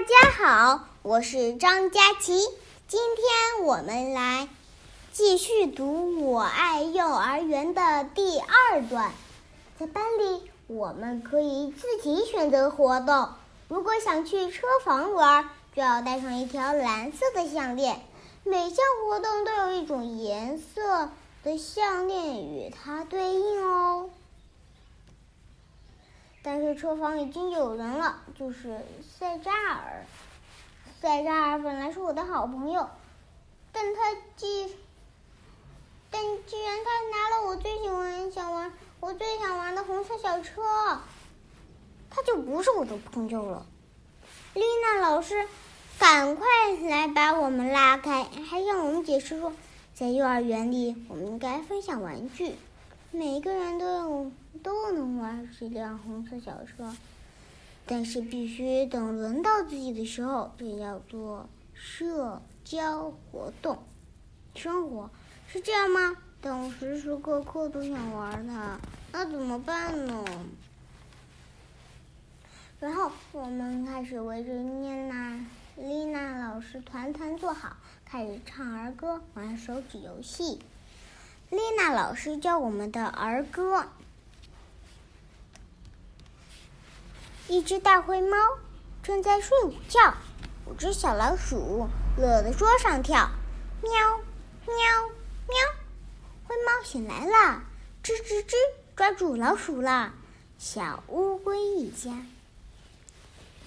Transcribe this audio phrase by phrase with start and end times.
[0.00, 2.40] 大家好，我是张佳琪。
[2.88, 4.48] 今天我们来
[5.12, 9.12] 继续读《我爱幼儿园》的第二段。
[9.78, 13.28] 在班里，我们可以自己选择活动。
[13.68, 18.00] 如果想去车房玩，就要带上一条蓝色的项链。
[18.42, 21.10] 每项活动都有一种颜色
[21.44, 24.08] 的项链与它对应哦。
[26.42, 30.04] 但车房已经有人了，就是塞扎尔。
[31.00, 32.88] 塞扎尔本来是我的好朋友，
[33.72, 34.76] 但他既
[36.10, 40.62] 但既然他拿了我最喜欢想玩、我最想玩的红色小车，
[42.10, 43.64] 他就不是我的朋友了。
[44.54, 45.46] 丽娜老师，
[45.98, 46.46] 赶快
[46.88, 49.52] 来把我们拉开，还向我们解释说，
[49.94, 52.56] 在幼儿园里，我们应该分享玩具。
[53.12, 54.30] 每个人都有
[54.62, 56.94] 都能玩这辆红色小车，
[57.86, 63.78] 但是必须等轮到自己的时候，这叫做社交活动。
[64.54, 65.10] 生活
[65.46, 66.16] 是这样吗？
[66.40, 68.78] 但我时时刻刻都想玩它，
[69.12, 70.24] 那怎么办呢？
[72.80, 75.38] 然后我们开始围着妮娜、
[75.76, 80.58] 丽娜老师团团坐好，开始唱儿歌，玩手指游戏。
[81.50, 83.84] 丽娜老师教我们的儿歌：
[87.50, 88.36] 一只大灰猫
[89.02, 90.14] 正在睡午觉，
[90.66, 93.28] 五只小老鼠乐得桌上跳，
[93.82, 93.92] 喵
[94.68, 94.76] 喵
[95.48, 95.56] 喵！
[96.46, 97.64] 灰猫醒来了，
[98.04, 98.54] 吱吱吱，
[98.94, 100.14] 抓住老鼠了。
[100.58, 102.24] 小乌龟一家，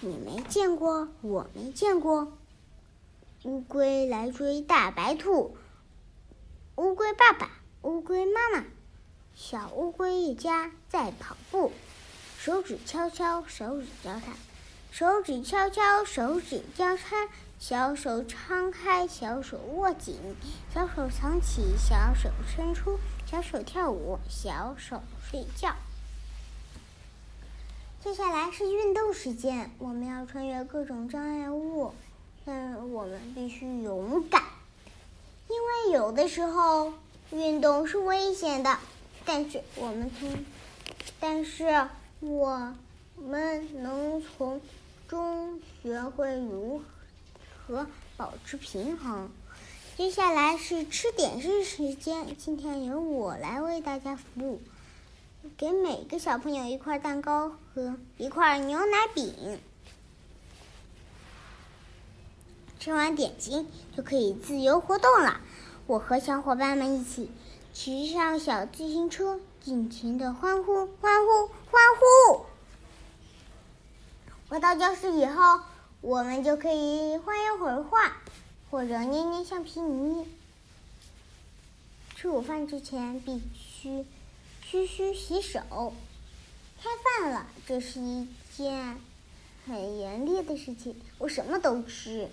[0.00, 2.30] 你没见过，我没见过。
[3.44, 5.56] 乌龟来追大白兔，
[6.76, 7.50] 乌龟爸爸。
[7.80, 8.62] 乌龟妈妈，
[9.34, 11.72] 小乌龟一家在跑步，
[12.42, 14.32] 手指敲敲，手指交叉，
[14.90, 20.16] 手指敲敲，手指交叉，小手张开，小手握紧，
[20.72, 22.98] 小手藏起，小手伸出，
[23.30, 25.76] 小手跳舞，小手睡觉。
[28.02, 31.92] 接下来是运动时间，我们要穿越各种障碍物，
[32.46, 34.42] 但我们必须勇敢，
[35.46, 36.94] 因为有的时候。
[37.32, 38.76] 运动是危险的，
[39.24, 40.44] 但是我们从，
[41.20, 41.86] 但是
[42.20, 42.74] 我
[43.16, 44.60] 们能从
[45.08, 46.82] 中学会如
[47.66, 47.86] 何
[48.18, 49.30] 保持平衡。
[49.96, 54.60] 接下来是吃点心时间，今天由我来为大家服务，
[55.56, 59.58] 给每个小朋友一块蛋糕和一块牛奶饼。
[62.78, 63.66] 吃完点心
[63.96, 65.40] 就可以自由活动了。
[65.86, 67.30] 我和小伙伴们一起
[67.72, 72.46] 骑上小自行车，尽情的欢呼、欢呼、欢呼。
[74.48, 75.60] 回到教室以后，
[76.00, 78.16] 我们就可以画一会儿画，
[78.70, 80.26] 或者捏捏橡皮泥。
[82.16, 84.04] 吃午饭之前必须
[84.62, 85.92] 嘘嘘洗手。
[86.82, 86.88] 开
[87.20, 88.26] 饭了，这是一
[88.56, 88.98] 件
[89.66, 91.00] 很严厉的事情。
[91.18, 92.28] 我什么都吃，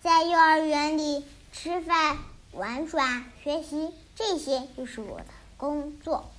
[0.00, 2.18] 在幼儿园里吃饭。
[2.52, 5.26] 玩耍、学习，这些就是我的
[5.58, 6.30] 工作。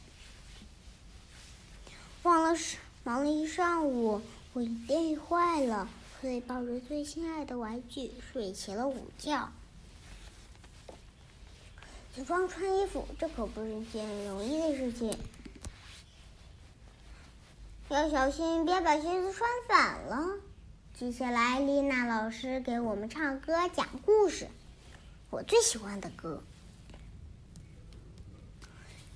[2.24, 2.60] 忘了
[3.04, 4.22] 忙了一上午，
[4.54, 5.88] 我累坏了，
[6.20, 9.50] 所以抱着最心爱的玩具睡起了午觉。
[12.14, 15.18] 起床穿衣服，这可不是件容易的事情，
[17.88, 20.38] 要小心别把鞋子穿反了。
[21.00, 24.50] 接下来，丽娜老师给我们唱歌、讲故事。
[25.30, 26.44] 我最喜欢的歌。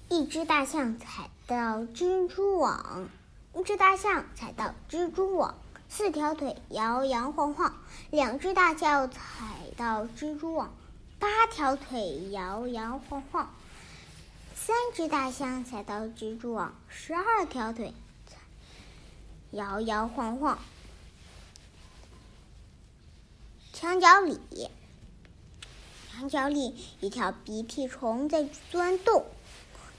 [0.08, 3.10] 一只大象踩到蜘蛛网，
[3.54, 5.56] 一只大象踩到蜘蛛网，
[5.90, 7.74] 四条腿摇摇晃晃；
[8.12, 9.20] 两只大象踩
[9.76, 10.74] 到蜘蛛网，
[11.20, 13.48] 八条腿摇摇晃晃；
[14.56, 17.94] 三只大象踩到蜘蛛网，十二条腿
[19.52, 20.58] 摇摇晃晃。
[23.74, 24.40] 墙角里。
[26.16, 29.24] 墙角里，一条鼻涕虫在钻洞；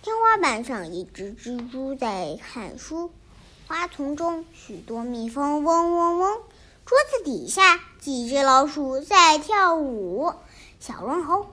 [0.04, 3.08] 天花板上，一只蜘蛛在看书；
[3.66, 6.40] 花丛中，许多蜜蜂嗡嗡嗡；
[6.84, 10.34] 桌子底下，几只老鼠在跳舞。
[10.78, 11.46] 小绒猴，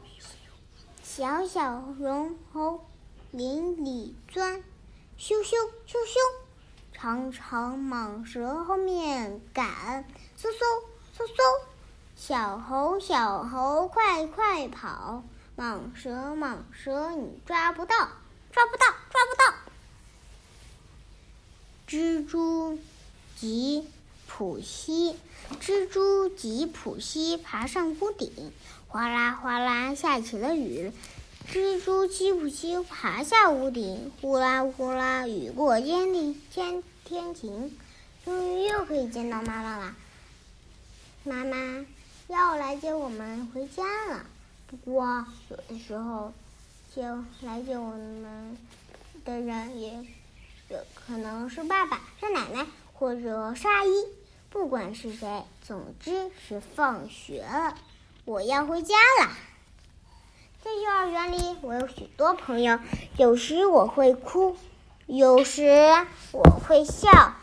[1.02, 2.82] 小小绒猴，
[3.32, 4.62] 林里钻；
[5.18, 5.56] 咻咻
[5.88, 6.18] 咻咻，
[6.92, 10.04] 长长蟒蛇后面赶；
[10.38, 10.60] 嗖嗖
[11.18, 11.62] 嗖嗖。
[12.18, 15.24] 小猴，小猴，快快跑！
[15.56, 17.96] 蟒蛇，蟒蛇，你抓不到，
[18.52, 19.54] 抓不到，抓不到！
[21.88, 22.80] 蜘蛛
[23.38, 23.88] 吉，
[24.28, 25.18] 普西，
[25.62, 28.52] 蜘蛛吉普西爬上屋顶，
[28.88, 30.92] 哗啦哗啦下起了雨。
[31.50, 37.78] 蜘蛛吉普西爬下屋顶，呼啦呼啦雨过天地天天晴，
[38.24, 39.96] 终于又可以见到妈妈了。
[41.24, 41.86] 妈妈
[42.28, 44.26] 要来接我们回家了，
[44.68, 46.34] 不过有的时候
[46.94, 47.08] 接
[47.40, 48.58] 来接我们
[49.24, 49.94] 的人也
[50.68, 53.90] 有可能是爸爸、是奶奶或者是阿姨，
[54.50, 57.76] 不管是谁，总之是放学了，
[58.26, 59.30] 我要回家了。
[60.62, 62.78] 在幼儿园里，我有许多朋友，
[63.16, 64.58] 有时我会哭，
[65.06, 65.70] 有时
[66.34, 67.36] 我会笑。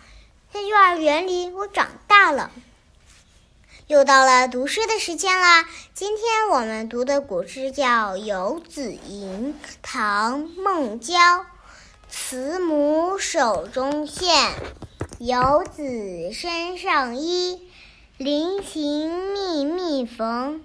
[0.52, 2.50] 在幼儿园里，我长大了。
[3.88, 5.64] 又到了读诗的时间了。
[5.94, 11.46] 今天我们读的古诗叫《游子吟》，唐·孟郊。
[12.06, 14.52] 慈母手中线，
[15.18, 17.66] 游子身上衣。
[18.18, 20.62] 临行密密缝，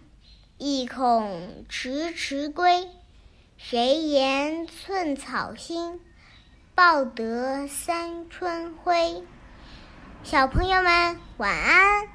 [0.57, 2.89] 意恐迟迟归。
[3.57, 6.01] 谁言寸草心，
[6.75, 9.23] 报得三春晖。
[10.25, 12.07] 小朋友们，晚安。